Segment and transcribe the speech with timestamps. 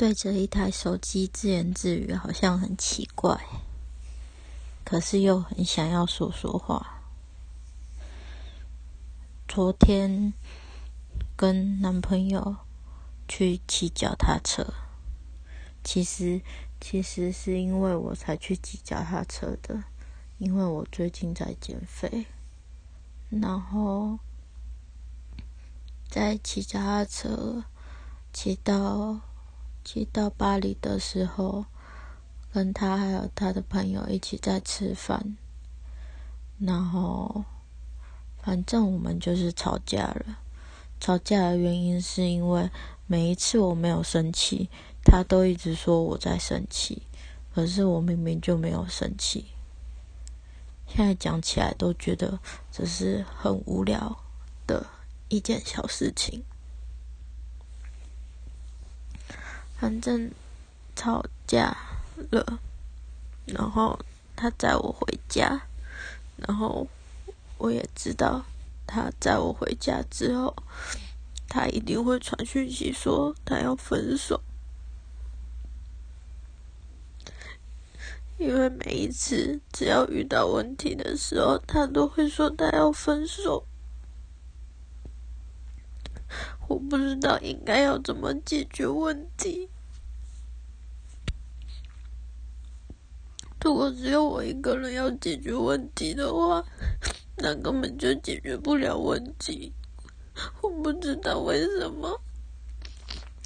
[0.00, 3.38] 对着一台手机自言自语，好像很奇怪，
[4.82, 7.02] 可是又很想要说说话。
[9.46, 10.32] 昨天
[11.36, 12.56] 跟男朋友
[13.28, 14.72] 去骑脚踏车，
[15.84, 16.40] 其实
[16.80, 19.84] 其实是因为我才去骑脚踏车的，
[20.38, 22.24] 因为我最近在减肥，
[23.28, 24.18] 然后
[26.08, 27.64] 在骑脚踏车
[28.32, 29.20] 骑到。
[29.84, 31.64] 去到巴黎的时候，
[32.52, 35.36] 跟他还有他的朋友一起在吃饭，
[36.58, 37.44] 然后
[38.42, 40.38] 反正我们就是吵架了。
[41.00, 42.70] 吵架的原因是因为
[43.06, 44.68] 每一次我没有生气，
[45.02, 47.02] 他都一直说我在生气，
[47.54, 49.46] 可是我明明就没有生气。
[50.86, 52.38] 现在讲起来都觉得
[52.70, 54.24] 这是很无聊
[54.66, 54.84] 的
[55.28, 56.44] 一件小事情。
[59.80, 60.30] 反正
[60.94, 61.74] 吵架
[62.30, 62.60] 了，
[63.46, 63.98] 然后
[64.36, 65.62] 他载我回家，
[66.36, 66.86] 然后
[67.56, 68.44] 我也知道
[68.86, 70.54] 他载我回家之后，
[71.48, 74.42] 他一定会传讯息说他要分手，
[78.36, 83.64] 因为每一次只要遇到问题的时候，他都会说他要分手。
[86.68, 89.68] 我不知道应该要怎么解决问题。
[93.62, 96.64] 如果只有我一个人要解决问题的话，
[97.36, 99.72] 那根本就解决不了问题。
[100.62, 102.20] 我不知道为什么，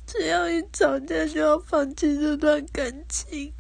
[0.07, 3.53] 只要一吵架就要放弃这段感情。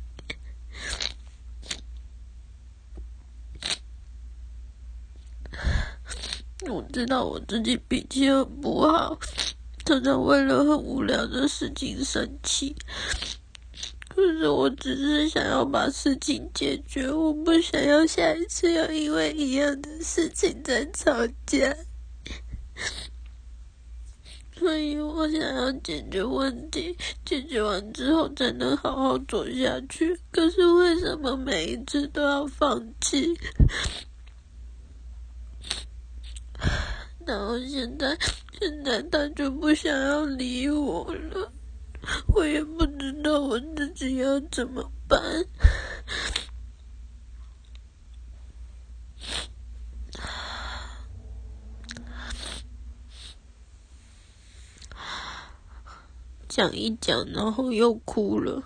[6.70, 9.18] 我知道我自己脾气很不好，
[9.84, 12.76] 常常为了很无聊的事情生气。
[14.14, 21.76] 可是我只是想要把事情解决，我不想要下一次又因为一样的事情再吵架。
[24.56, 30.16] 所以我想要解决问题，解决完之后才能好好走下去。
[30.30, 33.36] 可是为什么每一次都要放弃？
[37.26, 38.16] 然后现在，
[38.60, 41.52] 现在他就不想要理我了，
[42.28, 45.20] 我也不知道我自己要怎么办。
[56.48, 58.62] 讲一讲，然后又哭了，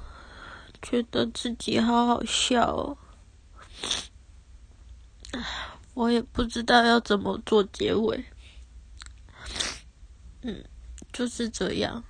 [0.82, 2.98] 觉得自己好好笑哦。
[5.94, 8.24] 我也不知道要怎么做结尾。
[10.42, 10.64] 嗯，
[11.12, 12.04] 就是这样。